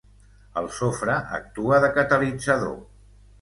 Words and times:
El 0.61 0.69
sofre 0.77 1.17
actua 1.39 1.79
de 1.85 1.93
catalitzador. 1.99 2.75